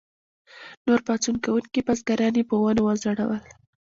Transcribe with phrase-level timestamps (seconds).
[0.85, 3.41] نور پاڅون کوونکي بزګران یې په ونو وځړول.